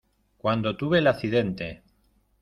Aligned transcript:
cuando 0.35 0.75
tuve 0.75 0.97
el 0.97 1.05
accidente. 1.05 1.83